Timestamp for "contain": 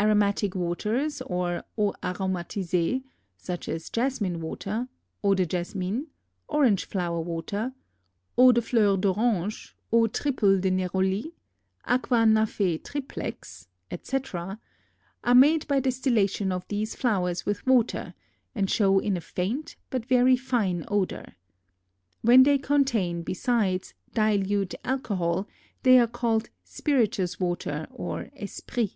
22.58-23.22